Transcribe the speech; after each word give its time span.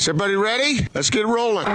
Is 0.00 0.08
everybody 0.08 0.34
ready? 0.34 0.86
Let's 0.94 1.10
get 1.10 1.26
rolling. 1.26 1.66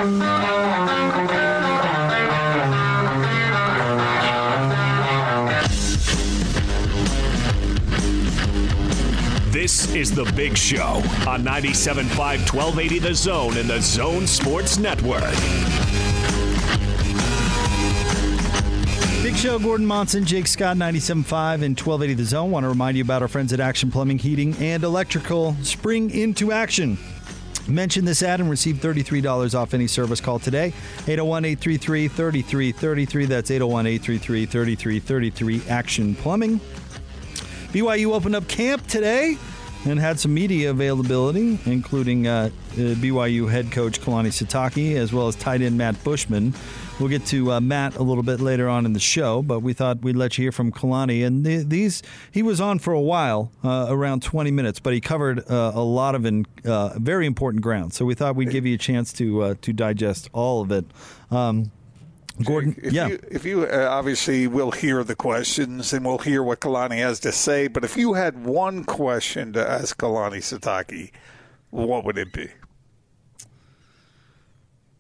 This 9.52 9.94
is 9.94 10.16
The 10.16 10.26
Big 10.36 10.58
Show 10.58 11.04
on 11.28 11.44
97.5 11.44 12.18
1280 12.18 12.98
The 12.98 13.14
Zone 13.14 13.58
and 13.58 13.70
The 13.70 13.80
Zone 13.80 14.26
Sports 14.26 14.80
Network. 14.80 15.22
Big 19.22 19.36
Show, 19.36 19.60
Gordon 19.60 19.86
Monson, 19.86 20.26
Jake 20.26 20.48
Scott, 20.48 20.78
97.5 20.78 21.62
and 21.62 21.80
1280 21.80 22.14
The 22.16 22.26
Zone. 22.26 22.50
Want 22.50 22.64
to 22.64 22.70
remind 22.70 22.98
you 22.98 23.04
about 23.04 23.22
our 23.22 23.28
friends 23.28 23.54
at 23.54 23.60
Action 23.60 23.92
Plumbing, 23.92 24.18
Heating, 24.18 24.56
and 24.58 24.84
Electrical. 24.84 25.56
Spring 25.62 26.10
into 26.10 26.52
action. 26.52 26.98
Mention 27.68 28.06
this 28.06 28.22
ad 28.22 28.40
and 28.40 28.50
receive 28.50 28.78
$33 28.78 29.58
off 29.58 29.74
any 29.74 29.88
service 29.88 30.22
call 30.22 30.38
today. 30.38 30.68
801 31.08 31.46
833 31.46 32.08
3333. 32.08 33.26
That's 33.26 33.50
801 33.50 33.88
833 33.88 34.46
3333. 34.46 35.70
Action 35.70 36.16
Plumbing. 36.16 36.60
BYU 37.72 38.14
opened 38.14 38.36
up 38.36 38.48
camp 38.48 38.86
today 38.88 39.38
and 39.86 40.00
had 40.00 40.20
some 40.20 40.34
media 40.34 40.72
availability, 40.72 41.60
including 41.66 42.28
uh, 42.28 42.50
uh, 42.74 42.76
BYU 42.76 43.50
head 43.50 43.72
coach 43.72 44.00
Kalani 44.00 44.28
Sitake 44.28 44.96
as 44.96 45.12
well 45.12 45.28
as 45.28 45.36
tight 45.36 45.62
end 45.62 45.78
Matt 45.78 46.02
Bushman. 46.04 46.54
We'll 46.98 47.10
get 47.10 47.26
to 47.26 47.52
uh, 47.52 47.60
Matt 47.60 47.98
a 47.98 48.04
little 48.04 48.24
bit 48.24 48.40
later 48.40 48.70
on 48.70 48.86
in 48.86 48.94
the 48.94 49.02
show, 49.02 49.42
but 49.42 49.60
we 49.60 49.74
thought 49.74 50.02
we'd 50.02 50.16
let 50.16 50.38
you 50.38 50.44
hear 50.44 50.54
from 50.54 50.72
Kalani. 50.72 51.28
And 51.28 51.46
the, 51.46 51.58
these, 51.58 52.02
he 52.32 52.42
was 52.42 52.62
on 52.62 52.80
for 52.80 52.94
a 52.94 53.02
while, 53.02 53.52
uh, 53.66 53.88
around 53.90 54.24
20 54.24 54.50
minutes, 54.52 54.80
but 54.80 54.94
he 54.94 55.02
covered 55.02 55.40
uh, 55.52 55.74
a 55.76 55.84
lot 55.84 56.16
of 56.16 56.26
in, 56.26 56.46
uh, 56.64 56.98
very 56.98 57.26
important 57.26 57.62
ground. 57.62 57.94
So 57.94 58.06
we 58.06 58.14
thought 58.14 58.38
we'd 58.38 58.50
give 58.50 58.66
you 58.66 58.76
a 58.76 58.78
chance 58.78 59.12
to 59.14 59.42
uh, 59.42 59.56
to 59.62 59.74
digest 59.74 60.30
all 60.32 60.62
of 60.62 60.72
it. 60.72 60.86
Um, 61.32 61.72
Gordon, 62.44 62.80
if 62.82 62.94
yeah. 62.94 63.08
You, 63.08 63.20
if 63.30 63.44
you 63.44 63.64
uh, 63.64 63.88
obviously 63.92 64.48
will 64.48 64.72
hear 64.72 65.04
the 65.04 65.16
questions 65.16 65.92
and 65.92 66.06
we'll 66.06 66.20
hear 66.20 66.44
what 66.44 66.62
Kalani 66.62 67.00
has 67.00 67.20
to 67.22 67.34
say, 67.34 67.68
but 67.68 67.84
if 67.84 67.98
you 67.98 68.14
had 68.14 68.46
one 68.46 68.86
question 68.86 69.52
to 69.54 69.70
ask 69.70 69.98
Kalani 69.98 70.38
Sitake, 70.38 71.12
what 71.72 72.06
would 72.06 72.18
it 72.18 72.32
be? 72.32 72.50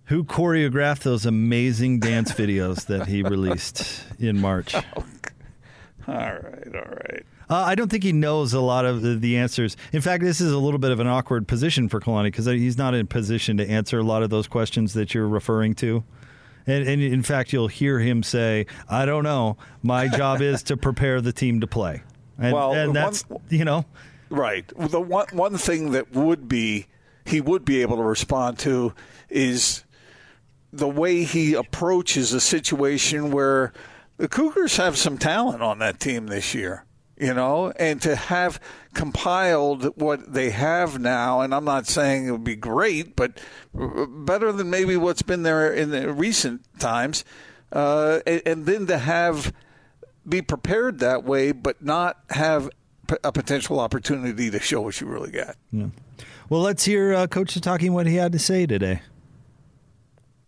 Who 0.05 0.23
choreographed 0.23 0.99
those 0.99 1.25
amazing 1.25 1.99
dance 1.99 2.31
videos 2.33 2.85
that 2.87 3.07
he 3.07 3.23
released 3.23 4.03
in 4.19 4.39
March? 4.39 4.75
All 6.07 6.13
right, 6.13 6.67
all 6.75 6.81
right. 6.81 7.25
Uh, 7.49 7.55
I 7.55 7.73
don't 7.73 7.89
think 7.89 8.03
he 8.03 8.13
knows 8.13 8.53
a 8.53 8.59
lot 8.59 8.85
of 8.85 9.01
the, 9.01 9.15
the, 9.15 9.37
answers. 9.37 9.75
In 9.91 10.01
fact, 10.01 10.23
this 10.23 10.39
is 10.39 10.51
a 10.51 10.57
little 10.59 10.77
bit 10.77 10.91
of 10.91 10.99
an 10.99 11.07
awkward 11.07 11.47
position 11.47 11.89
for 11.89 11.99
Kalani 11.99 12.25
because 12.25 12.45
he's 12.45 12.77
not 12.77 12.93
in 12.93 13.01
a 13.01 13.05
position 13.05 13.57
to 13.57 13.67
answer 13.67 13.97
a 13.97 14.03
lot 14.03 14.21
of 14.21 14.29
those 14.29 14.47
questions 14.47 14.93
that 14.93 15.15
you're 15.15 15.27
referring 15.27 15.73
to. 15.75 16.03
And, 16.67 16.87
and 16.87 17.01
in 17.01 17.23
fact, 17.23 17.53
you'll 17.53 17.69
hear 17.69 17.97
him 17.99 18.21
say, 18.21 18.67
"I 18.87 19.05
don't 19.05 19.23
know. 19.23 19.57
My 19.81 20.07
job 20.07 20.41
is 20.41 20.61
to 20.63 20.77
prepare 20.77 21.21
the 21.21 21.33
team 21.33 21.59
to 21.61 21.67
play." 21.67 22.03
And, 22.37 22.53
well, 22.53 22.73
and 22.73 22.95
that's 22.95 23.27
one, 23.27 23.41
you 23.49 23.65
know, 23.65 23.85
right. 24.29 24.71
The 24.77 25.01
one 25.01 25.25
one 25.31 25.57
thing 25.57 25.91
that 25.93 26.11
would 26.13 26.47
be 26.47 26.85
he 27.25 27.41
would 27.41 27.65
be 27.65 27.81
able 27.81 27.97
to 27.97 28.03
respond 28.03 28.59
to 28.59 28.93
is 29.29 29.83
the 30.75 30.87
way 30.87 31.23
he 31.23 31.53
approaches 31.53 32.33
a 32.33 32.41
situation 32.41 33.31
where 33.31 33.71
the 34.17 34.27
Cougars 34.27 34.77
have 34.77 34.97
some 34.97 35.17
talent 35.17 35.61
on 35.61 35.79
that 35.79 35.99
team 35.99 36.27
this 36.27 36.53
year, 36.53 36.85
you 37.17 37.33
know, 37.33 37.71
and 37.77 38.01
to 38.01 38.15
have 38.15 38.59
compiled 38.93 39.97
what 39.97 40.33
they 40.33 40.49
have 40.51 40.99
now, 40.99 41.41
and 41.41 41.53
I'm 41.53 41.65
not 41.65 41.87
saying 41.87 42.27
it 42.27 42.31
would 42.31 42.43
be 42.43 42.55
great, 42.55 43.15
but 43.15 43.39
better 43.73 44.51
than 44.51 44.69
maybe 44.69 44.97
what's 44.97 45.21
been 45.21 45.43
there 45.43 45.73
in 45.73 45.91
the 45.91 46.13
recent 46.13 46.61
times, 46.79 47.23
uh, 47.71 48.19
and, 48.25 48.41
and 48.45 48.65
then 48.65 48.87
to 48.87 48.97
have 48.97 49.53
be 50.27 50.41
prepared 50.41 50.99
that 50.99 51.23
way, 51.23 51.51
but 51.51 51.83
not 51.83 52.17
have 52.31 52.69
a 53.23 53.31
potential 53.31 53.79
opportunity 53.79 54.49
to 54.49 54.59
show 54.59 54.81
what 54.81 54.99
you 54.99 55.07
really 55.07 55.31
got. 55.31 55.55
Yeah. 55.71 55.87
Well, 56.49 56.61
let's 56.61 56.85
hear 56.85 57.13
uh, 57.13 57.27
Coach 57.27 57.59
talking 57.61 57.93
what 57.93 58.07
he 58.07 58.15
had 58.15 58.31
to 58.31 58.39
say 58.39 58.65
today. 58.65 59.01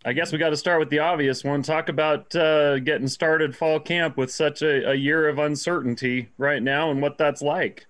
I 0.04 0.12
guess 0.12 0.32
we 0.32 0.38
got 0.38 0.50
to 0.50 0.56
start 0.56 0.78
with 0.78 0.90
the 0.90 1.00
obvious 1.00 1.42
one. 1.42 1.62
Talk 1.62 1.88
about 1.88 2.34
uh, 2.34 2.78
getting 2.78 3.08
started 3.08 3.56
fall 3.56 3.80
camp 3.80 4.16
with 4.16 4.30
such 4.30 4.62
a, 4.62 4.90
a, 4.90 4.94
year 4.94 5.28
of 5.28 5.38
uncertainty 5.38 6.28
right 6.38 6.62
now 6.62 6.90
and 6.90 7.02
what 7.02 7.18
that's 7.18 7.42
like. 7.42 7.86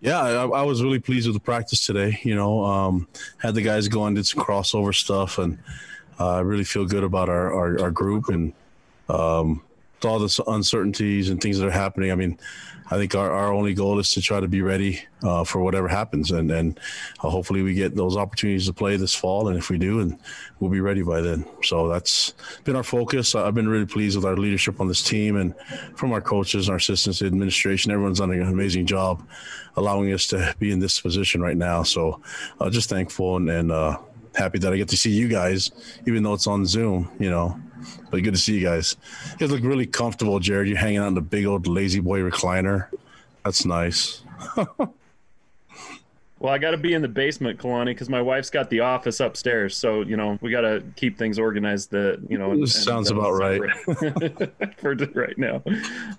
Yeah, 0.00 0.20
I, 0.20 0.46
I 0.46 0.62
was 0.62 0.82
really 0.82 0.98
pleased 0.98 1.26
with 1.26 1.34
the 1.34 1.40
practice 1.40 1.86
today. 1.86 2.18
You 2.22 2.34
know, 2.34 2.64
um, 2.64 3.06
had 3.38 3.54
the 3.54 3.62
guys 3.62 3.88
go 3.88 4.06
and 4.06 4.16
did 4.16 4.26
some 4.26 4.42
crossover 4.42 4.94
stuff, 4.94 5.38
and 5.38 5.58
uh, 6.18 6.36
I 6.36 6.40
really 6.40 6.64
feel 6.64 6.86
good 6.86 7.04
about 7.04 7.28
our, 7.28 7.52
our, 7.52 7.82
our 7.82 7.90
group 7.90 8.28
and 8.28 8.52
um, 9.08 9.62
all 10.04 10.18
the 10.18 10.44
uncertainties 10.48 11.30
and 11.30 11.40
things 11.40 11.58
that 11.58 11.66
are 11.66 11.70
happening. 11.70 12.10
I 12.12 12.14
mean, 12.14 12.38
I 12.90 12.96
think 12.96 13.14
our, 13.14 13.30
our 13.30 13.52
only 13.52 13.72
goal 13.72 13.98
is 13.98 14.10
to 14.12 14.20
try 14.20 14.40
to 14.40 14.48
be 14.48 14.60
ready 14.60 15.02
uh, 15.22 15.44
for 15.44 15.60
whatever 15.60 15.88
happens, 15.88 16.30
and 16.30 16.50
and 16.50 16.78
uh, 17.22 17.30
hopefully 17.30 17.62
we 17.62 17.74
get 17.74 17.96
those 17.96 18.16
opportunities 18.16 18.66
to 18.66 18.74
play 18.74 18.96
this 18.96 19.14
fall. 19.14 19.48
And 19.48 19.56
if 19.56 19.70
we 19.70 19.78
do, 19.78 20.00
and 20.00 20.18
we'll 20.60 20.70
be 20.70 20.80
ready 20.80 21.02
by 21.02 21.22
then. 21.22 21.46
So 21.62 21.88
that's 21.88 22.34
been 22.64 22.76
our 22.76 22.82
focus. 22.82 23.34
I've 23.34 23.54
been 23.54 23.68
really 23.68 23.86
pleased 23.86 24.16
with 24.16 24.26
our 24.26 24.36
leadership 24.36 24.80
on 24.80 24.88
this 24.88 25.02
team, 25.02 25.36
and 25.36 25.54
from 25.96 26.12
our 26.12 26.20
coaches, 26.20 26.68
our 26.68 26.76
assistants, 26.76 27.20
the 27.20 27.26
administration, 27.26 27.90
everyone's 27.90 28.18
done 28.18 28.32
an 28.32 28.42
amazing 28.42 28.86
job 28.86 29.26
allowing 29.76 30.12
us 30.12 30.26
to 30.28 30.54
be 30.58 30.70
in 30.70 30.78
this 30.78 31.00
position 31.00 31.40
right 31.40 31.56
now. 31.56 31.82
So 31.82 32.20
uh, 32.60 32.70
just 32.70 32.88
thankful 32.88 33.36
and, 33.36 33.48
and 33.50 33.72
uh, 33.72 33.98
happy 34.34 34.58
that 34.58 34.72
I 34.72 34.76
get 34.76 34.88
to 34.90 34.96
see 34.96 35.10
you 35.10 35.28
guys, 35.28 35.70
even 36.06 36.22
though 36.22 36.34
it's 36.34 36.46
on 36.46 36.66
Zoom. 36.66 37.10
You 37.18 37.30
know, 37.30 37.60
but 38.10 38.22
good 38.22 38.34
to 38.34 38.40
see 38.40 38.54
you 38.54 38.64
guys. 38.64 38.96
You 39.32 39.38
guys 39.38 39.50
look 39.50 39.62
really 39.62 39.86
comfortable, 39.86 40.38
Jared. 40.38 40.68
You're 40.68 40.78
hanging 40.78 40.98
out 40.98 41.08
in 41.08 41.14
the 41.14 41.20
big 41.20 41.46
old 41.46 41.66
lazy 41.66 42.00
boy 42.00 42.20
recliner. 42.20 42.88
That's 43.44 43.64
nice. 43.64 44.22
well, 44.56 46.52
I 46.52 46.58
got 46.58 46.72
to 46.72 46.76
be 46.76 46.94
in 46.94 47.02
the 47.02 47.08
basement, 47.08 47.58
Kalani, 47.58 47.86
because 47.86 48.08
my 48.08 48.22
wife's 48.22 48.50
got 48.50 48.70
the 48.70 48.80
office 48.80 49.20
upstairs. 49.20 49.76
So 49.76 50.02
you 50.02 50.16
know 50.16 50.38
we 50.40 50.50
got 50.50 50.62
to 50.62 50.82
keep 50.96 51.18
things 51.18 51.38
organized. 51.38 51.90
That 51.90 52.20
you 52.28 52.38
know 52.38 52.58
this 52.58 52.82
sounds 52.82 53.10
about 53.10 53.32
right 53.32 53.60
for 54.78 54.94
right 55.14 55.38
now. 55.38 55.62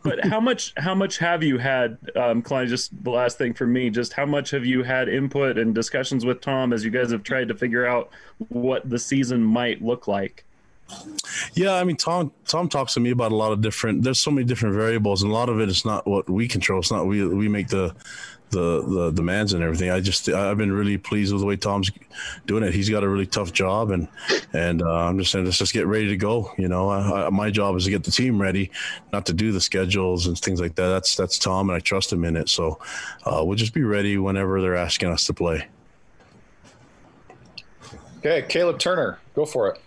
But 0.03 0.23
how 0.25 0.39
much 0.39 0.73
how 0.77 0.95
much 0.95 1.17
have 1.17 1.43
you 1.43 1.57
had, 1.57 1.97
um, 2.15 2.41
Kalani? 2.41 2.67
Just 2.67 3.03
the 3.03 3.11
last 3.11 3.37
thing 3.37 3.53
for 3.53 3.65
me, 3.65 3.89
just 3.89 4.13
how 4.13 4.25
much 4.25 4.51
have 4.51 4.65
you 4.65 4.83
had 4.83 5.09
input 5.09 5.57
and 5.57 5.73
discussions 5.73 6.25
with 6.25 6.41
Tom 6.41 6.73
as 6.73 6.85
you 6.85 6.91
guys 6.91 7.11
have 7.11 7.23
tried 7.23 7.47
to 7.47 7.55
figure 7.55 7.85
out 7.85 8.09
what 8.49 8.89
the 8.89 8.99
season 8.99 9.43
might 9.43 9.81
look 9.81 10.07
like? 10.07 10.45
Yeah, 11.53 11.73
I 11.73 11.83
mean, 11.83 11.95
Tom. 11.95 12.31
Tom 12.45 12.69
talks 12.69 12.93
to 12.93 12.99
me 12.99 13.11
about 13.11 13.31
a 13.31 13.35
lot 13.35 13.51
of 13.51 13.61
different. 13.61 14.03
There's 14.03 14.19
so 14.19 14.31
many 14.31 14.45
different 14.45 14.75
variables, 14.75 15.23
and 15.23 15.31
a 15.31 15.33
lot 15.33 15.49
of 15.49 15.59
it 15.59 15.69
is 15.69 15.85
not 15.85 16.05
what 16.05 16.29
we 16.29 16.47
control. 16.47 16.79
It's 16.79 16.91
not 16.91 17.07
we 17.07 17.25
we 17.27 17.47
make 17.47 17.69
the 17.69 17.95
the 18.51 18.81
the 18.81 19.11
demands 19.11 19.53
and 19.53 19.63
everything. 19.63 19.89
I 19.89 19.99
just 19.99 20.29
I've 20.29 20.57
been 20.57 20.71
really 20.71 20.97
pleased 20.97 21.31
with 21.33 21.41
the 21.41 21.47
way 21.47 21.55
Tom's 21.55 21.91
doing 22.45 22.63
it. 22.63 22.73
He's 22.73 22.89
got 22.89 23.03
a 23.03 23.09
really 23.09 23.25
tough 23.25 23.51
job, 23.51 23.91
and 23.91 24.07
and 24.53 24.81
uh, 24.81 25.07
I'm 25.07 25.17
just 25.17 25.31
saying 25.31 25.45
let's 25.45 25.57
just 25.57 25.73
get 25.73 25.87
ready 25.87 26.07
to 26.09 26.17
go. 26.17 26.51
You 26.57 26.67
know, 26.67 26.89
I, 26.89 27.27
I, 27.27 27.29
my 27.29 27.49
job 27.49 27.75
is 27.75 27.85
to 27.85 27.89
get 27.89 28.03
the 28.03 28.11
team 28.11 28.41
ready, 28.41 28.71
not 29.11 29.25
to 29.27 29.33
do 29.33 29.51
the 29.51 29.61
schedules 29.61 30.27
and 30.27 30.37
things 30.37 30.61
like 30.61 30.75
that. 30.75 30.87
That's 30.87 31.15
that's 31.15 31.37
Tom, 31.37 31.69
and 31.69 31.75
I 31.75 31.79
trust 31.79 32.11
him 32.11 32.23
in 32.25 32.35
it. 32.35 32.49
So 32.49 32.79
uh, 33.25 33.43
we'll 33.43 33.57
just 33.57 33.73
be 33.73 33.83
ready 33.83 34.17
whenever 34.17 34.61
they're 34.61 34.75
asking 34.75 35.09
us 35.09 35.25
to 35.25 35.33
play. 35.33 35.67
Okay, 38.19 38.45
Caleb 38.47 38.79
Turner, 38.79 39.19
go 39.35 39.45
for 39.45 39.69
it. 39.69 39.81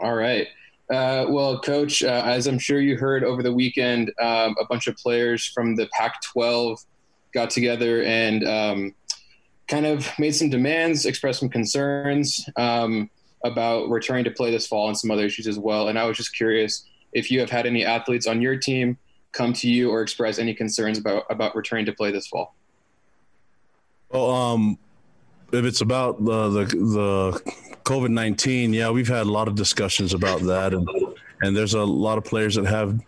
All 0.00 0.14
right. 0.14 0.48
Uh, 0.90 1.26
well, 1.28 1.60
Coach, 1.60 2.02
uh, 2.02 2.22
as 2.24 2.46
I'm 2.46 2.58
sure 2.58 2.80
you 2.80 2.96
heard 2.96 3.22
over 3.22 3.42
the 3.42 3.52
weekend, 3.52 4.10
um, 4.20 4.56
a 4.58 4.64
bunch 4.68 4.86
of 4.86 4.96
players 4.96 5.46
from 5.46 5.76
the 5.76 5.86
Pac 5.92 6.22
12 6.22 6.82
got 7.34 7.50
together 7.50 8.02
and 8.04 8.48
um, 8.48 8.94
kind 9.66 9.84
of 9.84 10.10
made 10.18 10.34
some 10.34 10.48
demands, 10.48 11.04
expressed 11.04 11.40
some 11.40 11.50
concerns 11.50 12.48
um, 12.56 13.10
about 13.44 13.90
returning 13.90 14.24
to 14.24 14.30
play 14.30 14.50
this 14.50 14.66
fall 14.66 14.88
and 14.88 14.96
some 14.96 15.10
other 15.10 15.24
issues 15.24 15.46
as 15.46 15.58
well. 15.58 15.88
And 15.88 15.98
I 15.98 16.04
was 16.04 16.16
just 16.16 16.34
curious 16.34 16.86
if 17.12 17.30
you 17.30 17.40
have 17.40 17.50
had 17.50 17.66
any 17.66 17.84
athletes 17.84 18.26
on 18.26 18.40
your 18.40 18.56
team 18.56 18.96
come 19.32 19.52
to 19.52 19.68
you 19.68 19.90
or 19.90 20.00
express 20.00 20.38
any 20.38 20.54
concerns 20.54 20.98
about, 20.98 21.24
about 21.28 21.54
returning 21.54 21.84
to 21.86 21.92
play 21.92 22.10
this 22.10 22.26
fall. 22.28 22.54
Well, 24.10 24.30
um, 24.30 24.78
if 25.52 25.64
it's 25.66 25.82
about 25.82 26.24
the 26.24 26.48
the, 26.48 26.64
the 26.64 27.52
COVID 27.88 28.10
nineteen, 28.10 28.74
yeah, 28.74 28.90
we've 28.90 29.08
had 29.08 29.26
a 29.26 29.30
lot 29.30 29.48
of 29.48 29.54
discussions 29.54 30.12
about 30.12 30.42
that, 30.42 30.74
and 30.74 30.86
and 31.40 31.56
there's 31.56 31.72
a 31.72 31.82
lot 31.82 32.18
of 32.18 32.24
players 32.24 32.54
that 32.56 32.66
have 32.66 33.00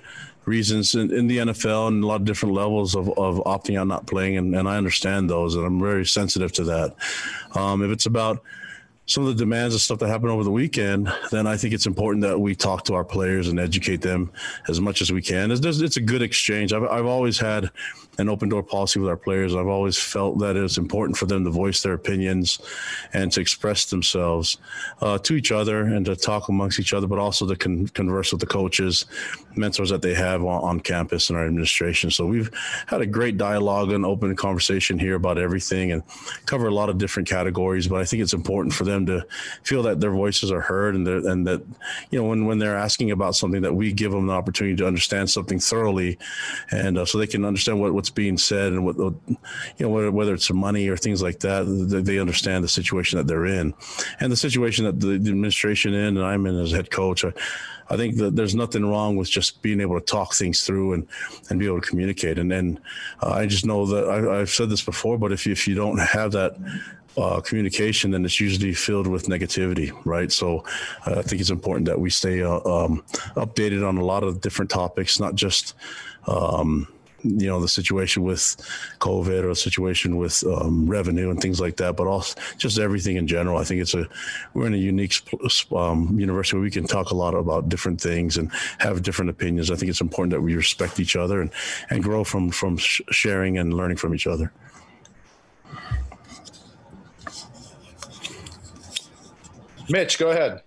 reasons 0.47 0.95
in, 0.95 1.13
in 1.13 1.27
the 1.27 1.37
NFL 1.37 1.89
and 1.89 2.03
a 2.03 2.07
lot 2.07 2.17
of 2.17 2.25
different 2.25 2.55
levels 2.55 2.95
of, 2.95 3.11
of 3.19 3.37
opting 3.45 3.79
out, 3.79 3.87
not 3.87 4.07
playing, 4.07 4.39
and, 4.39 4.57
and 4.57 4.67
I 4.67 4.79
understand 4.79 5.29
those, 5.29 5.55
and 5.55 5.67
I'm 5.67 5.79
very 5.79 6.07
sensitive 6.07 6.51
to 6.53 6.65
that. 6.65 6.97
Um, 7.55 7.85
if 7.85 7.91
it's 7.91 8.07
about 8.07 8.43
some 9.05 9.27
of 9.27 9.29
the 9.29 9.45
demands 9.45 9.75
and 9.75 9.81
stuff 9.81 9.99
that 9.99 10.09
happened 10.09 10.31
over 10.31 10.45
the 10.45 10.51
weekend, 10.51 11.13
then 11.31 11.47
I 11.47 11.57
think 11.57 11.75
it's 11.75 11.87
important 11.87 12.23
that 12.23 12.39
we 12.39 12.55
talk 12.55 12.85
to 12.85 12.95
our 12.95 13.05
players 13.05 13.49
and 13.49 13.61
educate 13.61 14.01
them 14.01 14.31
as 14.69 14.81
much 14.81 15.03
as 15.03 15.13
we 15.13 15.21
can. 15.21 15.51
It's, 15.51 15.65
it's 15.65 15.97
a 15.97 16.01
good 16.01 16.23
exchange. 16.23 16.73
I've, 16.73 16.85
I've 16.85 17.07
always 17.07 17.39
had 17.39 17.71
an 18.21 18.29
open 18.29 18.49
door 18.49 18.63
policy 18.63 19.01
with 19.01 19.09
our 19.09 19.17
players. 19.17 19.55
I've 19.55 19.67
always 19.67 19.99
felt 19.99 20.39
that 20.41 20.57
it's 20.57 20.79
important 20.79 21.17
for 21.17 21.27
them 21.27 21.45
to 21.45 21.51
voice 21.51 21.83
their 21.83 21.95
opinions 21.95 22.61
and 23.13 23.33
to 23.33 23.41
express 23.41 23.87
themselves 23.87 24.59
uh, 25.01 25.19
to 25.19 25.35
each 25.35 25.53
other 25.53 25.83
and 25.83 26.05
to 26.07 26.15
talk 26.15 26.49
amongst 26.49 26.79
each 26.79 26.93
other, 26.93 27.07
but 27.07 27.19
also 27.19 27.47
to 27.47 27.57
con- 27.57 27.89
converse 27.89 28.33
with 28.33 28.41
the 28.41 28.47
coaches, 28.47 29.07
mentors 29.57 29.91
that 29.91 30.03
they 30.03 30.15
have 30.15 30.45
on, 30.45 30.63
on 30.63 30.81
campus 30.81 31.31
and 31.31 31.39
our 31.39 31.47
administration. 31.47 32.11
So 32.11 32.27
we've 32.27 32.51
had 32.87 33.01
a 33.01 33.07
great 33.07 33.39
dialogue 33.39 33.91
and 33.93 34.05
open 34.05 34.37
conversation 34.37 34.99
here 34.99 35.15
about 35.15 35.39
everything 35.39 35.93
and 35.93 36.03
cover 36.47 36.67
a 36.67 36.75
lot 36.75 36.89
of 36.89 36.99
different 36.99 37.29
categories. 37.29 37.89
But 37.89 38.01
I 38.01 38.05
think 38.05 38.23
it's 38.23 38.35
important 38.35 38.75
for 38.75 38.85
them 38.85 39.07
to 39.07 39.27
feel 39.63 39.83
that 39.85 40.01
their 40.01 40.13
voices 40.13 40.53
are 40.53 40.61
heard 40.61 40.95
and 40.95 41.07
and 41.09 41.47
that 41.47 41.63
you 42.11 42.19
know 42.19 42.29
when 42.29 42.45
when 42.45 42.59
they're 42.59 42.77
asking 42.77 43.11
about 43.11 43.35
something 43.35 43.63
that 43.63 43.75
we 43.75 43.93
give 43.93 44.13
them 44.13 44.27
the 44.27 44.33
opportunity 44.33 44.77
to 44.77 44.87
understand 44.87 45.31
something 45.31 45.59
thoroughly, 45.59 46.19
and 46.71 46.99
uh, 46.99 47.05
so 47.05 47.19
they 47.19 47.27
can 47.27 47.45
understand 47.45 47.81
what, 47.81 47.95
what's 47.95 48.10
being 48.11 48.37
said 48.37 48.73
and 48.73 48.85
what 48.85 48.97
you 48.97 49.17
know 49.79 49.89
whether, 49.89 50.11
whether 50.11 50.35
it's 50.35 50.51
money 50.53 50.89
or 50.89 50.97
things 50.97 51.23
like 51.23 51.41
that. 51.41 51.65
They 52.05 52.19
understand 52.19 52.65
the 52.65 52.69
situation 52.69 53.19
that 53.19 53.27
they're 53.27 53.47
in, 53.47 53.75
and 54.21 54.33
the 54.33 54.37
situation 54.37 54.85
that 54.85 55.01
the, 55.01 55.19
the 55.19 55.31
administration 55.31 55.95
in 55.95 56.17
and 56.17 56.25
I'm 56.25 56.47
in 56.47 56.59
as 56.59 56.73
head 56.73 56.91
coach. 56.91 57.25
I, 57.25 57.33
I 57.91 57.97
think 57.97 58.17
that 58.17 58.37
there's 58.37 58.55
nothing 58.55 58.87
wrong 58.87 59.17
with 59.17 59.29
just 59.29 59.63
being 59.63 59.81
able 59.81 59.99
to 59.99 60.07
talk 60.07 60.35
things 60.35 60.63
through 60.63 60.93
and, 60.93 61.07
and 61.51 61.59
be 61.59 61.67
able 61.67 61.81
to 61.81 61.89
communicate. 61.89 62.39
And 62.39 62.51
then 62.51 62.79
uh, 63.21 63.31
I 63.31 63.47
just 63.47 63.67
know 63.67 63.85
that 63.87 64.09
I, 64.09 64.39
have 64.39 64.51
said 64.51 64.71
this 64.71 64.83
before, 64.83 65.19
but 65.19 65.33
if 65.33 65.45
you, 65.45 65.53
if 65.53 65.67
you 65.67 65.75
don't 65.75 65.99
have 65.99 66.31
that 66.33 66.57
uh, 67.17 67.41
communication, 67.41 68.13
then 68.13 68.25
it's 68.25 68.39
usually 68.39 68.75
filled 68.75 69.09
with 69.09 69.27
negativity, 69.27 69.93
right? 70.05 70.31
So 70.31 70.65
uh, 71.05 71.17
I 71.19 71.23
think 71.23 71.41
it's 71.41 71.51
important 71.51 71.87
that 71.87 71.99
we 71.99 72.11
stay 72.11 72.43
uh, 72.43 72.61
um, 72.61 73.03
updated 73.35 73.87
on 73.87 73.99
a 73.99 74.05
lot 74.05 74.23
of 74.23 74.41
different 74.41 74.71
topics, 74.71 75.19
not 75.19 75.35
just. 75.35 75.75
Um, 76.29 76.87
you 77.23 77.47
know 77.47 77.61
the 77.61 77.69
situation 77.69 78.23
with 78.23 78.57
COVID 79.01 79.45
or 79.45 79.55
situation 79.55 80.17
with 80.17 80.45
um, 80.47 80.87
revenue 80.89 81.31
and 81.31 81.41
things 81.41 81.61
like 81.61 81.77
that, 81.77 81.97
but 81.97 82.07
also 82.07 82.39
just 82.59 82.79
everything 82.79 83.17
in 83.17 83.27
general. 83.27 83.59
I 83.59 83.65
think 83.65 83.81
it's 83.81 83.95
a 83.95 84.07
we're 84.55 84.67
in 84.67 84.75
a 84.75 84.79
unique 84.79 85.15
um, 85.75 86.19
university 86.19 86.57
where 86.57 86.63
we 86.63 86.71
can 86.71 86.87
talk 86.87 87.11
a 87.11 87.15
lot 87.15 87.35
about 87.35 87.69
different 87.69 88.01
things 88.01 88.37
and 88.37 88.51
have 88.79 89.03
different 89.03 89.31
opinions. 89.31 89.71
I 89.71 89.77
think 89.77 89.91
it's 89.91 90.01
important 90.01 90.33
that 90.33 90.41
we 90.41 90.55
respect 90.55 91.01
each 91.01 91.17
other 91.17 91.41
and 91.41 91.51
and 91.91 92.03
grow 92.03 92.25
from 92.25 92.51
from 92.51 92.77
sharing 92.79 93.59
and 93.59 93.75
learning 93.75 93.97
from 93.97 94.15
each 94.15 94.27
other. 94.27 94.53
Mitch, 99.89 100.19
go 100.19 100.31
ahead. 100.31 100.63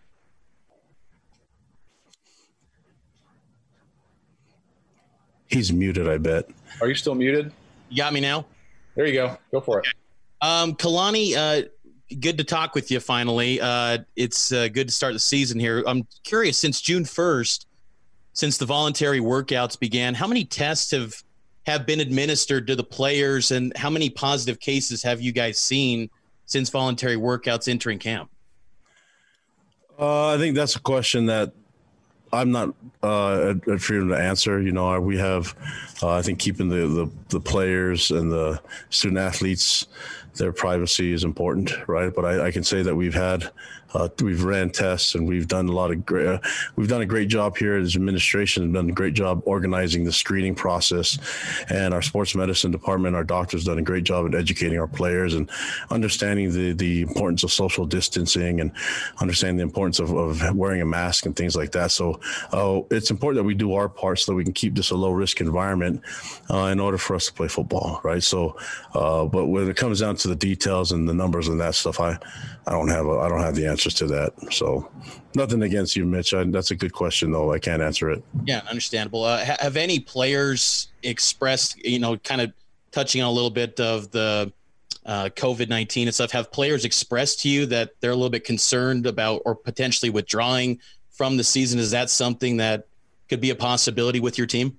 He's 5.53 5.71
muted, 5.71 6.09
I 6.09 6.17
bet. 6.17 6.49
Are 6.81 6.87
you 6.87 6.95
still 6.95 7.15
muted? 7.15 7.51
You 7.89 7.97
got 7.97 8.13
me 8.13 8.19
now? 8.19 8.45
There 8.95 9.05
you 9.05 9.13
go. 9.13 9.37
Go 9.51 9.61
for 9.61 9.79
it. 9.79 9.87
Um, 10.41 10.75
Kalani, 10.75 11.35
uh, 11.35 11.67
good 12.19 12.37
to 12.37 12.43
talk 12.43 12.75
with 12.75 12.91
you 12.91 12.99
finally. 12.99 13.61
Uh, 13.61 13.99
it's 14.15 14.51
uh, 14.51 14.67
good 14.67 14.87
to 14.87 14.93
start 14.93 15.13
the 15.13 15.19
season 15.19 15.59
here. 15.59 15.83
I'm 15.87 16.07
curious, 16.23 16.57
since 16.57 16.81
June 16.81 17.03
1st, 17.03 17.65
since 18.33 18.57
the 18.57 18.65
voluntary 18.65 19.19
workouts 19.19 19.79
began, 19.79 20.15
how 20.15 20.27
many 20.27 20.43
tests 20.43 20.91
have 20.91 21.13
have 21.65 21.85
been 21.85 22.01
administered 22.01 22.67
to 22.67 22.75
the 22.75 22.83
players 22.83 23.51
and 23.51 23.71
how 23.77 23.89
many 23.89 24.09
positive 24.09 24.59
cases 24.59 25.01
have 25.01 25.21
you 25.21 25.31
guys 25.31 25.57
seen 25.57 26.09
since 26.45 26.69
voluntary 26.69 27.15
workouts 27.15 27.69
entering 27.69 27.97
camp? 27.97 28.29
Uh, 29.97 30.27
I 30.27 30.37
think 30.37 30.57
that's 30.57 30.75
a 30.75 30.81
question 30.81 31.27
that 31.27 31.53
I'm 32.33 32.51
not 32.51 32.73
uh, 33.03 33.53
freedom 33.77 34.09
to 34.09 34.17
answer. 34.17 34.59
You 34.59 34.71
know, 34.71 34.99
we 34.99 35.17
have, 35.17 35.55
uh, 36.01 36.09
I 36.09 36.21
think, 36.23 36.39
keeping 36.39 36.67
the, 36.67 36.87
the, 36.87 37.11
the 37.29 37.39
players 37.39 38.09
and 38.09 38.31
the 38.31 38.59
student 38.89 39.19
athletes, 39.19 39.87
their 40.35 40.51
privacy 40.51 41.13
is 41.13 41.23
important, 41.23 41.71
right? 41.87 42.13
But 42.13 42.25
I, 42.25 42.47
I 42.47 42.51
can 42.51 42.63
say 42.63 42.81
that 42.81 42.95
we've 42.95 43.13
had 43.13 43.51
uh, 43.93 44.09
we've 44.21 44.43
ran 44.43 44.69
tests 44.69 45.15
and 45.15 45.27
we've 45.27 45.47
done 45.47 45.67
a 45.69 45.71
lot 45.71 45.91
of 45.91 46.05
great. 46.05 46.27
Uh, 46.27 46.39
we've 46.75 46.87
done 46.87 47.01
a 47.01 47.05
great 47.05 47.27
job 47.27 47.55
here 47.57 47.75
as 47.77 47.95
administration. 47.95 48.63
Have 48.63 48.73
done 48.73 48.89
a 48.89 48.93
great 48.93 49.13
job 49.13 49.41
organizing 49.45 50.03
the 50.03 50.11
screening 50.11 50.55
process, 50.55 51.17
and 51.69 51.93
our 51.93 52.01
sports 52.01 52.35
medicine 52.35 52.71
department, 52.71 53.15
our 53.15 53.23
doctors, 53.23 53.65
done 53.65 53.79
a 53.79 53.83
great 53.83 54.03
job 54.03 54.25
at 54.25 54.35
educating 54.35 54.79
our 54.79 54.87
players 54.87 55.35
and 55.35 55.49
understanding 55.91 56.51
the 56.51 56.73
the 56.73 57.01
importance 57.01 57.43
of 57.43 57.51
social 57.51 57.85
distancing 57.85 58.61
and 58.61 58.71
understanding 59.19 59.57
the 59.57 59.63
importance 59.63 59.99
of, 59.99 60.11
of 60.11 60.55
wearing 60.55 60.81
a 60.81 60.85
mask 60.85 61.25
and 61.25 61.35
things 61.35 61.55
like 61.55 61.71
that. 61.73 61.91
So 61.91 62.19
uh, 62.51 62.81
it's 62.91 63.11
important 63.11 63.37
that 63.37 63.43
we 63.43 63.53
do 63.53 63.73
our 63.73 63.89
part 63.89 64.19
so 64.19 64.31
that 64.31 64.35
we 64.35 64.43
can 64.43 64.53
keep 64.53 64.75
this 64.75 64.91
a 64.91 64.95
low 64.95 65.11
risk 65.11 65.41
environment 65.41 66.01
uh, 66.49 66.65
in 66.65 66.79
order 66.79 66.97
for 66.97 67.15
us 67.15 67.27
to 67.27 67.33
play 67.33 67.47
football, 67.47 68.01
right? 68.03 68.23
So, 68.23 68.57
uh, 68.93 69.25
but 69.25 69.47
when 69.47 69.69
it 69.69 69.77
comes 69.77 69.99
down 69.99 70.15
to 70.17 70.27
the 70.27 70.35
details 70.35 70.91
and 70.91 71.07
the 71.07 71.13
numbers 71.13 71.47
and 71.47 71.59
that 71.61 71.75
stuff, 71.75 71.99
I 71.99 72.17
I 72.65 72.71
don't 72.71 72.89
have 72.89 73.05
a 73.05 73.19
I 73.19 73.29
don't 73.29 73.41
have 73.41 73.55
the 73.55 73.67
answers 73.67 73.93
to 73.95 74.07
that. 74.07 74.33
So 74.53 74.89
nothing 75.35 75.61
against 75.63 75.95
you, 75.95 76.05
Mitch. 76.05 76.33
I, 76.33 76.43
that's 76.45 76.71
a 76.71 76.75
good 76.75 76.93
question, 76.93 77.31
though. 77.31 77.51
I 77.51 77.59
can't 77.59 77.81
answer 77.81 78.09
it. 78.09 78.23
Yeah, 78.45 78.61
understandable. 78.69 79.23
Uh, 79.23 79.43
have 79.43 79.77
any 79.77 79.99
players 79.99 80.89
expressed, 81.03 81.83
you 81.85 81.99
know, 81.99 82.17
kind 82.17 82.41
of 82.41 82.53
touching 82.91 83.21
on 83.21 83.27
a 83.27 83.31
little 83.31 83.49
bit 83.49 83.79
of 83.79 84.11
the 84.11 84.53
uh, 85.05 85.29
COVID 85.35 85.69
19 85.69 86.07
and 86.07 86.15
stuff, 86.15 86.31
have 86.31 86.51
players 86.51 86.85
expressed 86.85 87.41
to 87.41 87.49
you 87.49 87.65
that 87.67 87.91
they're 87.99 88.11
a 88.11 88.15
little 88.15 88.29
bit 88.29 88.43
concerned 88.43 89.05
about 89.05 89.41
or 89.45 89.55
potentially 89.55 90.09
withdrawing 90.09 90.79
from 91.13 91.37
the 91.37 91.43
season? 91.43 91.79
Is 91.79 91.91
that 91.91 92.09
something 92.09 92.57
that 92.57 92.87
could 93.29 93.39
be 93.39 93.49
a 93.49 93.55
possibility 93.55 94.19
with 94.19 94.37
your 94.37 94.47
team? 94.47 94.77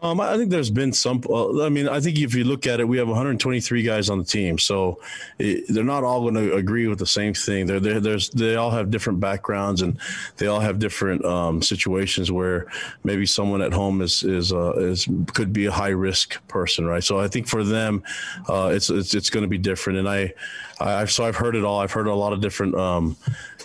Um, 0.00 0.20
I 0.20 0.36
think 0.36 0.50
there's 0.50 0.70
been 0.70 0.92
some. 0.92 1.22
Uh, 1.28 1.64
I 1.64 1.68
mean, 1.68 1.88
I 1.88 1.98
think 2.00 2.18
if 2.18 2.34
you 2.34 2.44
look 2.44 2.66
at 2.66 2.78
it, 2.78 2.86
we 2.86 2.98
have 2.98 3.08
123 3.08 3.82
guys 3.82 4.10
on 4.10 4.18
the 4.18 4.24
team, 4.24 4.58
so 4.58 5.00
it, 5.38 5.64
they're 5.68 5.82
not 5.82 6.04
all 6.04 6.20
going 6.20 6.34
to 6.34 6.54
agree 6.54 6.86
with 6.86 7.00
the 7.00 7.06
same 7.06 7.34
thing. 7.34 7.66
They're, 7.66 7.80
they're, 7.80 8.00
there's 8.00 8.30
they 8.30 8.54
all 8.54 8.70
have 8.70 8.90
different 8.90 9.18
backgrounds 9.18 9.82
and 9.82 9.98
they 10.36 10.46
all 10.46 10.60
have 10.60 10.78
different 10.78 11.24
um, 11.24 11.62
situations 11.62 12.30
where 12.30 12.66
maybe 13.02 13.26
someone 13.26 13.60
at 13.60 13.72
home 13.72 14.00
is 14.00 14.22
is 14.22 14.52
uh, 14.52 14.74
is 14.74 15.08
could 15.34 15.52
be 15.52 15.66
a 15.66 15.72
high 15.72 15.88
risk 15.88 16.46
person, 16.46 16.86
right? 16.86 17.02
So 17.02 17.18
I 17.18 17.26
think 17.26 17.48
for 17.48 17.64
them, 17.64 18.04
uh, 18.48 18.70
it's 18.72 18.90
it's 18.90 19.14
it's 19.14 19.30
going 19.30 19.42
to 19.42 19.48
be 19.48 19.58
different. 19.58 19.98
And 19.98 20.08
I, 20.08 20.32
I 20.80 21.04
so 21.06 21.24
I've 21.24 21.36
heard 21.36 21.56
it 21.56 21.64
all. 21.64 21.80
I've 21.80 21.92
heard 21.92 22.06
a 22.06 22.14
lot 22.14 22.32
of 22.32 22.40
different. 22.40 22.74
Um, 22.74 23.16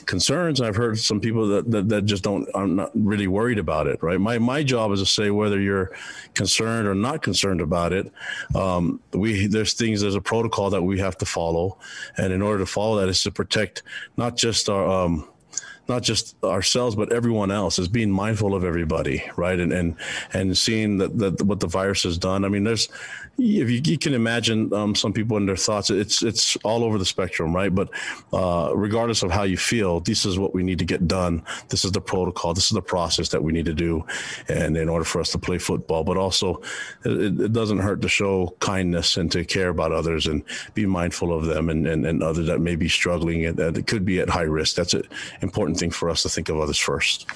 concerns. 0.05 0.61
I've 0.61 0.75
heard 0.75 0.99
some 0.99 1.19
people 1.19 1.47
that, 1.47 1.71
that, 1.71 1.89
that 1.89 2.05
just 2.05 2.23
don't, 2.23 2.47
I'm 2.55 2.75
not 2.75 2.91
really 2.93 3.27
worried 3.27 3.59
about 3.59 3.87
it, 3.87 4.01
right? 4.01 4.19
My, 4.19 4.37
my 4.37 4.63
job 4.63 4.91
is 4.91 4.99
to 4.99 5.05
say 5.05 5.31
whether 5.31 5.59
you're 5.59 5.91
concerned 6.33 6.87
or 6.87 6.95
not 6.95 7.21
concerned 7.21 7.61
about 7.61 7.93
it. 7.93 8.11
Um, 8.55 8.99
we, 9.13 9.47
there's 9.47 9.73
things, 9.73 10.01
there's 10.01 10.15
a 10.15 10.21
protocol 10.21 10.69
that 10.71 10.81
we 10.81 10.99
have 10.99 11.17
to 11.19 11.25
follow. 11.25 11.77
And 12.17 12.33
in 12.33 12.41
order 12.41 12.59
to 12.59 12.65
follow 12.65 12.99
that 12.99 13.09
is 13.09 13.23
to 13.23 13.31
protect 13.31 13.83
not 14.17 14.35
just 14.35 14.69
our, 14.69 15.05
um, 15.05 15.27
not 15.87 16.01
just 16.01 16.41
ourselves 16.43 16.95
but 16.95 17.11
everyone 17.11 17.51
else 17.51 17.79
is 17.79 17.87
being 17.87 18.11
mindful 18.11 18.55
of 18.55 18.63
everybody 18.63 19.23
right 19.35 19.59
and 19.59 19.71
and 19.73 19.95
and 20.33 20.57
seeing 20.57 20.97
that, 20.97 21.17
that 21.17 21.41
what 21.43 21.59
the 21.59 21.67
virus 21.67 22.03
has 22.03 22.17
done 22.17 22.45
i 22.45 22.47
mean 22.47 22.63
there's 22.63 22.89
if 23.37 23.69
you, 23.69 23.81
you 23.83 23.97
can 23.97 24.13
imagine 24.13 24.71
um, 24.73 24.93
some 24.93 25.11
people 25.11 25.37
in 25.37 25.47
their 25.47 25.55
thoughts, 25.55 25.89
it's 25.89 26.21
it's 26.21 26.55
all 26.57 26.83
over 26.83 26.99
the 26.99 27.05
spectrum, 27.05 27.55
right? 27.55 27.73
But 27.73 27.89
uh, 28.31 28.71
regardless 28.75 29.23
of 29.23 29.31
how 29.31 29.43
you 29.43 29.57
feel, 29.57 29.99
this 30.01 30.25
is 30.25 30.37
what 30.37 30.53
we 30.53 30.61
need 30.61 30.77
to 30.79 30.85
get 30.85 31.07
done. 31.07 31.43
This 31.69 31.83
is 31.83 31.91
the 31.91 32.01
protocol. 32.01 32.53
This 32.53 32.65
is 32.65 32.71
the 32.71 32.81
process 32.81 33.29
that 33.29 33.43
we 33.43 33.51
need 33.51 33.65
to 33.65 33.73
do, 33.73 34.05
and 34.49 34.77
in 34.77 34.87
order 34.87 35.03
for 35.03 35.19
us 35.19 35.31
to 35.31 35.39
play 35.39 35.57
football. 35.57 36.03
But 36.03 36.17
also, 36.17 36.61
it, 37.05 37.41
it 37.41 37.53
doesn't 37.53 37.79
hurt 37.79 38.03
to 38.03 38.09
show 38.09 38.55
kindness 38.59 39.17
and 39.17 39.31
to 39.31 39.43
care 39.43 39.69
about 39.69 39.91
others 39.91 40.27
and 40.27 40.43
be 40.75 40.85
mindful 40.85 41.33
of 41.33 41.45
them 41.45 41.69
and 41.69 41.87
and, 41.87 42.05
and 42.05 42.21
others 42.21 42.45
that 42.47 42.59
may 42.59 42.75
be 42.75 42.89
struggling 42.89 43.45
and 43.45 43.57
that 43.57 43.87
could 43.87 44.05
be 44.05 44.19
at 44.19 44.29
high 44.29 44.41
risk. 44.41 44.75
That's 44.75 44.93
an 44.93 45.03
important 45.41 45.72
thing 45.75 45.91
for 45.91 46.09
us 46.09 46.23
to 46.23 46.29
think 46.29 46.49
of 46.49 46.59
others 46.59 46.77
first. 46.77 47.29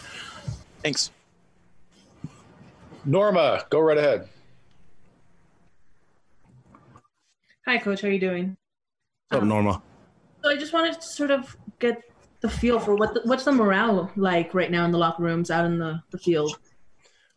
Thanks. 0.81 1.11
Norma, 3.05 3.65
go 3.69 3.79
right 3.79 3.97
ahead. 3.97 4.27
Hi, 7.65 7.77
Coach. 7.77 8.01
How 8.01 8.07
are 8.07 8.11
you 8.11 8.19
doing? 8.19 8.57
What's 9.29 9.37
up, 9.37 9.41
um, 9.43 9.49
Norma? 9.49 9.81
So 10.43 10.49
I 10.49 10.55
just 10.55 10.73
wanted 10.73 10.93
to 10.93 11.01
sort 11.01 11.31
of 11.31 11.55
get 11.79 12.01
the 12.41 12.49
feel 12.49 12.79
for 12.79 12.95
what 12.95 13.13
the, 13.13 13.21
what's 13.25 13.43
the 13.43 13.51
morale 13.51 14.11
like 14.15 14.53
right 14.53 14.71
now 14.71 14.85
in 14.85 14.91
the 14.91 14.97
locker 14.97 15.23
rooms, 15.23 15.51
out 15.51 15.65
in 15.65 15.79
the, 15.79 16.01
the 16.11 16.17
field. 16.17 16.57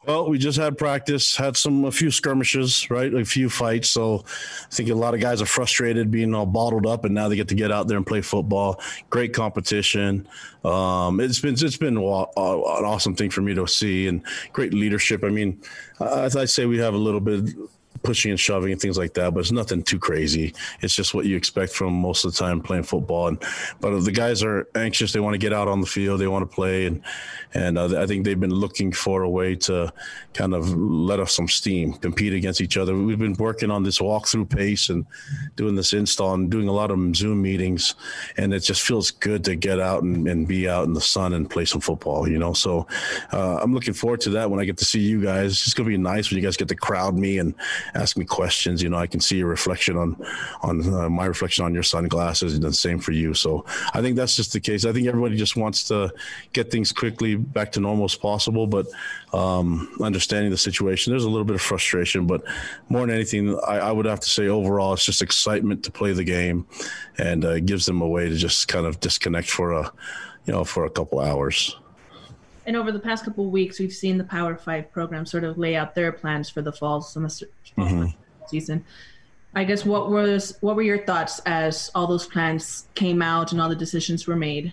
Well, 0.06 0.30
we 0.30 0.38
just 0.38 0.58
had 0.58 0.78
practice, 0.78 1.36
had 1.36 1.58
some 1.58 1.84
a 1.84 1.92
few 1.92 2.10
skirmishes, 2.10 2.88
right? 2.90 3.12
A 3.12 3.22
few 3.22 3.50
fights. 3.50 3.90
So 3.90 4.24
I 4.24 4.74
think 4.74 4.88
a 4.88 4.94
lot 4.94 5.12
of 5.12 5.20
guys 5.20 5.42
are 5.42 5.46
frustrated 5.46 6.10
being 6.10 6.34
all 6.34 6.46
bottled 6.46 6.86
up, 6.86 7.04
and 7.04 7.14
now 7.14 7.28
they 7.28 7.36
get 7.36 7.48
to 7.48 7.54
get 7.54 7.70
out 7.70 7.86
there 7.86 7.98
and 7.98 8.06
play 8.06 8.22
football. 8.22 8.80
Great 9.10 9.34
competition. 9.34 10.26
Um, 10.64 11.20
it's 11.20 11.40
been 11.40 11.52
it's 11.52 11.76
been 11.76 11.98
an 11.98 12.02
awesome 12.02 13.14
thing 13.14 13.28
for 13.28 13.42
me 13.42 13.54
to 13.54 13.66
see, 13.66 14.06
and 14.08 14.22
great 14.54 14.72
leadership. 14.72 15.22
I 15.22 15.28
mean, 15.28 15.60
I, 16.00 16.30
I 16.34 16.44
say 16.46 16.64
we 16.64 16.78
have 16.78 16.94
a 16.94 16.98
little 16.98 17.20
bit 17.20 17.54
pushing 18.02 18.30
and 18.30 18.40
shoving 18.40 18.72
and 18.72 18.80
things 18.80 18.96
like 18.96 19.14
that, 19.14 19.34
but 19.34 19.40
it's 19.40 19.52
nothing 19.52 19.82
too 19.82 19.98
crazy. 19.98 20.54
It's 20.80 20.94
just 20.94 21.14
what 21.14 21.26
you 21.26 21.36
expect 21.36 21.72
from 21.72 21.92
most 21.94 22.24
of 22.24 22.32
the 22.32 22.38
time 22.38 22.60
playing 22.60 22.84
football. 22.84 23.28
And 23.28 23.42
but 23.80 24.00
the 24.00 24.12
guys 24.12 24.42
are 24.42 24.68
anxious; 24.74 25.12
they 25.12 25.20
want 25.20 25.34
to 25.34 25.38
get 25.38 25.52
out 25.52 25.68
on 25.68 25.80
the 25.80 25.86
field, 25.86 26.20
they 26.20 26.26
want 26.26 26.48
to 26.48 26.54
play, 26.54 26.86
and 26.86 27.02
and 27.54 27.78
uh, 27.78 28.00
I 28.00 28.06
think 28.06 28.24
they've 28.24 28.38
been 28.38 28.54
looking 28.54 28.92
for 28.92 29.22
a 29.22 29.30
way 29.30 29.56
to 29.56 29.92
kind 30.34 30.54
of 30.54 30.74
let 30.76 31.20
off 31.20 31.30
some 31.30 31.48
steam, 31.48 31.92
compete 31.94 32.32
against 32.32 32.60
each 32.60 32.76
other. 32.76 32.96
We've 32.96 33.18
been 33.18 33.34
working 33.34 33.70
on 33.70 33.82
this 33.82 33.98
walkthrough 33.98 34.48
pace 34.48 34.88
and 34.88 35.06
doing 35.56 35.74
this 35.74 35.92
install 35.92 36.34
and 36.34 36.50
doing 36.50 36.68
a 36.68 36.72
lot 36.72 36.90
of 36.90 37.16
Zoom 37.16 37.42
meetings, 37.42 37.94
and 38.36 38.54
it 38.54 38.60
just 38.60 38.82
feels 38.82 39.10
good 39.10 39.44
to 39.44 39.56
get 39.56 39.80
out 39.80 40.02
and, 40.02 40.26
and 40.28 40.46
be 40.46 40.68
out 40.68 40.84
in 40.84 40.94
the 40.94 41.00
sun 41.00 41.34
and 41.34 41.50
play 41.50 41.64
some 41.64 41.80
football. 41.80 42.28
You 42.28 42.38
know, 42.38 42.52
so 42.52 42.86
uh, 43.32 43.58
I'm 43.60 43.74
looking 43.74 43.94
forward 43.94 44.20
to 44.22 44.30
that 44.30 44.50
when 44.50 44.60
I 44.60 44.64
get 44.64 44.78
to 44.78 44.84
see 44.84 45.00
you 45.00 45.22
guys. 45.22 45.52
It's 45.52 45.74
gonna 45.74 45.88
be 45.88 45.98
nice 45.98 46.30
when 46.30 46.38
you 46.38 46.44
guys 46.44 46.56
get 46.56 46.68
to 46.68 46.74
crowd 46.74 47.18
me 47.18 47.38
and 47.38 47.54
ask 47.94 48.16
me 48.16 48.24
questions. 48.24 48.82
You 48.82 48.88
know, 48.88 48.96
I 48.96 49.06
can 49.06 49.20
see 49.20 49.38
your 49.38 49.48
reflection 49.48 49.96
on 49.96 50.16
on 50.62 50.94
uh, 50.94 51.08
my 51.08 51.26
reflection 51.26 51.64
on 51.64 51.74
your 51.74 51.82
sunglasses, 51.82 52.54
and 52.54 52.62
the 52.62 52.72
same 52.72 52.98
for 52.98 53.12
you. 53.12 53.34
So 53.34 53.64
I 53.94 54.00
think 54.00 54.16
that's 54.16 54.36
just 54.36 54.52
the 54.52 54.60
case. 54.60 54.84
I 54.84 54.92
think 54.92 55.06
everybody 55.06 55.36
just 55.36 55.56
wants 55.56 55.84
to 55.88 56.12
get 56.52 56.70
things 56.70 56.92
quickly 56.92 57.36
back 57.36 57.72
to 57.72 57.80
normal 57.80 58.04
as 58.04 58.14
possible, 58.14 58.66
but 58.66 58.86
um, 59.32 59.88
understanding 60.00 60.50
the 60.50 60.56
situation, 60.56 61.12
there's 61.12 61.24
a 61.24 61.30
little 61.30 61.44
bit 61.44 61.56
of 61.56 61.62
frustration. 61.62 62.26
But 62.26 62.42
more 62.88 63.02
than 63.02 63.14
anything, 63.14 63.58
I, 63.66 63.78
I 63.78 63.92
would 63.92 64.06
have 64.06 64.20
to 64.20 64.28
say 64.28 64.48
overall, 64.48 64.94
it's 64.94 65.04
just 65.04 65.22
excitement 65.22 65.84
to 65.84 65.90
play 65.90 66.12
the 66.12 66.24
game, 66.24 66.66
and 67.18 67.44
uh, 67.44 67.60
gives 67.60 67.86
them 67.86 68.00
a 68.00 68.08
way 68.08 68.28
to 68.28 68.36
just 68.36 68.68
kind 68.68 68.86
of 68.86 69.00
disconnect 69.00 69.50
for 69.50 69.72
a 69.72 69.92
you 70.46 70.52
know 70.52 70.64
for 70.64 70.84
a 70.84 70.90
couple 70.90 71.20
hours. 71.20 71.76
And 72.70 72.76
over 72.76 72.92
the 72.92 73.00
past 73.00 73.24
couple 73.24 73.46
of 73.46 73.50
weeks, 73.50 73.80
we've 73.80 73.92
seen 73.92 74.16
the 74.16 74.22
Power 74.22 74.54
Five 74.56 74.92
program 74.92 75.26
sort 75.26 75.42
of 75.42 75.58
lay 75.58 75.74
out 75.74 75.96
their 75.96 76.12
plans 76.12 76.48
for 76.48 76.62
the 76.62 76.70
fall 76.70 77.00
semester 77.00 77.46
Mhm. 77.76 78.14
season. 78.46 78.84
I 79.56 79.64
guess 79.64 79.84
what 79.84 80.08
was 80.08 80.56
what 80.60 80.76
were 80.76 80.82
your 80.82 81.04
thoughts 81.04 81.40
as 81.46 81.90
all 81.96 82.06
those 82.06 82.26
plans 82.28 82.86
came 82.94 83.22
out 83.22 83.50
and 83.50 83.60
all 83.60 83.68
the 83.68 83.74
decisions 83.74 84.28
were 84.28 84.36
made? 84.36 84.72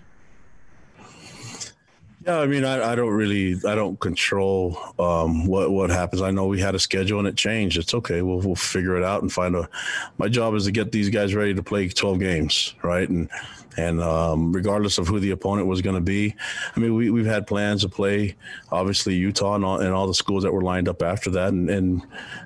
Yeah, 2.28 2.40
I 2.40 2.46
mean, 2.46 2.66
I, 2.66 2.92
I 2.92 2.96
don't 2.96 3.14
really, 3.14 3.56
I 3.66 3.74
don't 3.74 3.98
control 4.02 4.78
um, 5.00 5.46
what 5.46 5.72
what 5.72 5.90
happens. 5.90 6.22
I 6.22 6.30
know 6.30 6.46
we 6.46 6.60
had 6.60 6.76
a 6.76 6.80
schedule 6.80 7.20
and 7.20 7.28
it 7.28 7.38
changed. 7.38 7.78
It's 7.78 7.94
okay. 7.94 8.22
We'll 8.22 8.40
we'll 8.42 8.56
figure 8.56 8.98
it 8.98 9.04
out 9.04 9.22
and 9.22 9.32
find 9.32 9.56
a. 9.56 9.70
My 10.18 10.28
job 10.28 10.54
is 10.54 10.66
to 10.66 10.72
get 10.72 10.92
these 10.92 11.10
guys 11.10 11.34
ready 11.34 11.54
to 11.54 11.64
play 11.64 11.88
twelve 11.88 12.20
games, 12.20 12.76
right? 12.84 13.08
And 13.08 13.30
and 13.78 14.02
um, 14.02 14.52
regardless 14.52 14.98
of 14.98 15.08
who 15.08 15.20
the 15.20 15.32
opponent 15.32 15.68
was 15.68 15.82
going 15.82 15.96
to 15.96 16.02
be, 16.02 16.36
I 16.76 16.80
mean, 16.80 16.96
we 16.96 17.12
we've 17.12 17.28
had 17.28 17.48
plans 17.48 17.84
to 17.84 17.90
play, 17.90 18.36
obviously 18.72 19.14
Utah 19.14 19.56
and 19.56 19.64
all, 19.64 19.80
and 19.80 19.94
all 19.94 20.08
the 20.08 20.14
schools 20.16 20.44
that 20.44 20.52
were 20.52 20.64
lined 20.64 20.90
up 20.90 21.04
after 21.04 21.30
that. 21.30 21.54
And, 21.54 21.70
and 21.70 22.02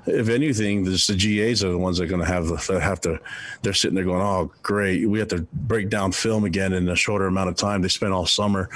if 0.05 0.27
anything, 0.27 0.83
the 0.83 0.91
GAs 0.91 1.63
are 1.63 1.71
the 1.71 1.77
ones 1.77 1.97
that 1.97 2.03
are 2.03 2.07
going 2.07 2.21
to 2.21 2.27
have 2.27 2.47
that 2.50 2.81
have 2.81 3.00
to. 3.01 3.19
They're 3.61 3.73
sitting 3.73 3.95
there 3.95 4.03
going, 4.03 4.21
"Oh, 4.21 4.51
great! 4.61 5.09
We 5.09 5.19
have 5.19 5.29
to 5.29 5.47
break 5.53 5.89
down 5.89 6.11
film 6.11 6.43
again 6.43 6.73
in 6.73 6.88
a 6.89 6.95
shorter 6.95 7.27
amount 7.27 7.50
of 7.50 7.55
time." 7.55 7.81
They 7.81 7.88
spent 7.88 8.11
all 8.11 8.27
summer 8.27 8.69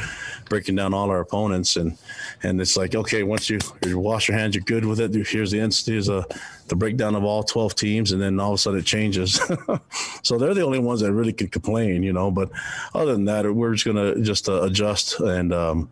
breaking 0.48 0.76
down 0.76 0.94
all 0.96 1.10
our 1.10 1.20
opponents, 1.20 1.76
and 1.76 1.98
and 2.44 2.60
it's 2.60 2.78
like, 2.78 2.96
okay, 2.96 3.24
once 3.24 3.50
you, 3.50 3.60
you 3.86 4.00
wash 4.00 4.28
your 4.28 4.38
hands, 4.38 4.56
you're 4.56 4.64
good 4.64 4.86
with 4.86 5.00
it. 5.00 5.14
Here's 5.14 5.52
the 5.52 5.60
here's 5.60 6.10
a 6.10 6.26
the 6.68 6.76
breakdown 6.76 7.14
of 7.14 7.24
all 7.24 7.44
12 7.44 7.76
teams, 7.76 8.12
and 8.12 8.22
then 8.22 8.40
all 8.40 8.54
of 8.54 8.56
a 8.56 8.58
sudden 8.58 8.80
it 8.80 8.86
changes. 8.86 9.40
so 10.24 10.38
they're 10.38 10.56
the 10.56 10.64
only 10.64 10.80
ones 10.80 11.02
that 11.02 11.14
really 11.14 11.34
could 11.34 11.52
complain, 11.52 12.02
you 12.02 12.12
know. 12.12 12.32
But 12.32 12.50
other 12.96 13.14
than 13.14 13.26
that, 13.26 13.52
we're 13.54 13.74
just 13.74 13.86
gonna 13.86 14.20
just 14.22 14.50
uh, 14.50 14.64
adjust 14.64 15.20
and 15.20 15.54
um, 15.54 15.90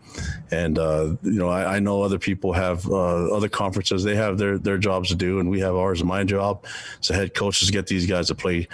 and 0.51 0.79
uh, 0.79 1.15
you 1.21 1.33
know, 1.33 1.49
I, 1.49 1.75
I 1.75 1.79
know 1.79 2.01
other 2.01 2.17
people 2.17 2.53
have 2.53 2.87
uh, 2.87 3.35
other 3.35 3.49
conferences. 3.49 4.03
They 4.03 4.15
have 4.15 4.37
their 4.37 4.57
their 4.57 4.77
jobs 4.77 5.09
to 5.09 5.15
do, 5.15 5.39
and 5.39 5.49
we 5.49 5.59
have 5.59 5.75
ours. 5.75 6.03
My 6.03 6.23
job 6.23 6.65
as 6.99 7.09
a 7.11 7.13
head 7.13 7.33
coach 7.35 7.61
is 7.61 7.69
get 7.69 7.85
these 7.85 8.07
guys 8.07 8.27
to 8.27 8.35
play 8.35 8.67